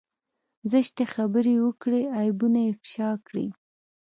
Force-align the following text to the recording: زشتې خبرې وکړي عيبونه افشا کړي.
زشتې 0.71 1.03
خبرې 1.13 1.53
وکړي 1.65 2.01
عيبونه 2.17 2.59
افشا 2.71 3.09
کړي. 3.27 3.47